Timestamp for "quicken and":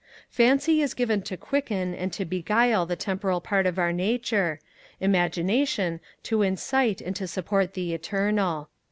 1.37-2.11